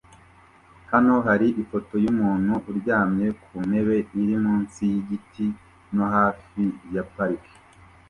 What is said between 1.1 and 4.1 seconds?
hari ifoto yumuntu uryamye ku ntebe